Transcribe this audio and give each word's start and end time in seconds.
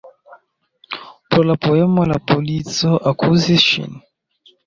Pro 1.33 1.43
la 1.49 1.55
poemo 1.65 2.07
la 2.13 2.17
polico 2.31 2.89
akuzis 3.13 3.67
ŝin. 3.67 3.93